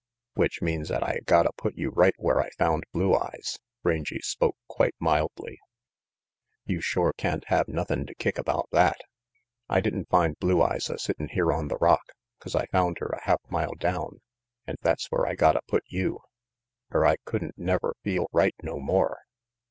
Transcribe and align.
"Which 0.33 0.63
means 0.63 0.89
'at 0.89 1.03
I 1.03 1.19
gotta 1.27 1.51
put 1.55 1.75
you 1.75 1.91
right 1.91 2.15
where 2.17 2.41
I 2.41 2.49
found 2.57 2.85
Blue 2.91 3.13
Eyes," 3.15 3.59
Rangy 3.83 4.19
spoke 4.19 4.57
quite 4.67 4.95
mildly. 4.99 5.59
"You 6.65 6.81
shore 6.81 7.13
can't 7.13 7.43
have 7.49 7.67
nothin' 7.67 8.07
to 8.07 8.15
kick 8.15 8.39
about 8.39 8.67
that. 8.71 8.99
I 9.69 9.79
didn't 9.79 10.09
find 10.09 10.39
Blue 10.39 10.59
Eyes 10.59 10.89
a 10.89 10.97
sittin' 10.97 11.27
here 11.27 11.53
on 11.53 11.67
the 11.67 11.77
rock, 11.77 12.13
'cause 12.39 12.55
I 12.55 12.65
found 12.71 12.97
her 12.97 13.09
a 13.09 13.23
half 13.25 13.41
mile 13.47 13.75
down, 13.75 14.21
an' 14.65 14.77
that's 14.81 15.11
where 15.11 15.27
I 15.27 15.35
gotta 15.35 15.61
put 15.67 15.83
you, 15.85 16.21
er 16.91 17.05
I 17.05 17.17
could'n 17.23 17.51
never 17.55 17.95
feel 18.03 18.25
right 18.33 18.55
no 18.63 18.79
more." 18.79 19.19